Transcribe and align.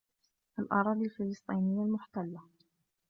الأراضي 0.59 1.05
الفلسطينية 1.05 1.83
المحتلة 1.85 2.41